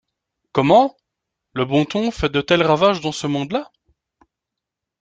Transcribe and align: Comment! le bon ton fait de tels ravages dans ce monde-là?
Comment! 0.51 0.97
le 1.53 1.63
bon 1.63 1.85
ton 1.85 2.09
fait 2.09 2.29
de 2.31 2.41
tels 2.41 2.63
ravages 2.63 3.01
dans 3.01 3.11
ce 3.11 3.27
monde-là? 3.27 3.71